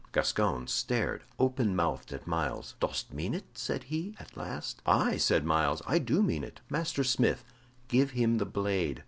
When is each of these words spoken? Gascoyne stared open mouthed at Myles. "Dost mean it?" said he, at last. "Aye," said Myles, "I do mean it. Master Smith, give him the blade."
Gascoyne 0.13 0.65
stared 0.65 1.23
open 1.37 1.75
mouthed 1.75 2.11
at 2.11 2.25
Myles. 2.25 2.73
"Dost 2.79 3.13
mean 3.13 3.35
it?" 3.35 3.43
said 3.53 3.83
he, 3.83 4.15
at 4.19 4.35
last. 4.35 4.81
"Aye," 4.83 5.17
said 5.17 5.45
Myles, 5.45 5.83
"I 5.85 5.99
do 5.99 6.23
mean 6.23 6.43
it. 6.43 6.59
Master 6.71 7.03
Smith, 7.03 7.43
give 7.87 8.09
him 8.09 8.39
the 8.39 8.45
blade." 8.47 8.99